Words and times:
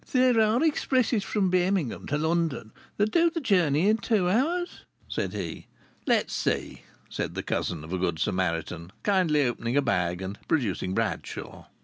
"There 0.13 0.41
are 0.41 0.63
expresses 0.63 1.23
from 1.23 1.51
Birmingham 1.51 2.07
to 2.07 2.17
London 2.17 2.71
that 2.97 3.11
do 3.11 3.29
the 3.29 3.39
journey 3.39 3.87
in 3.87 3.97
two 3.97 4.27
hours," 4.27 4.83
said 5.07 5.31
he. 5.31 5.67
"Let 6.07 6.25
us 6.25 6.31
see," 6.33 6.81
said 7.07 7.35
the 7.35 7.43
cousin 7.43 7.83
of 7.83 7.93
a 7.93 7.99
Good 7.99 8.17
Samaritan, 8.17 8.91
kindly, 9.03 9.43
opening 9.45 9.77
a 9.77 9.81
bag 9.83 10.23
and 10.23 10.39
producing 10.47 10.95
Bradshaw. 10.95 11.67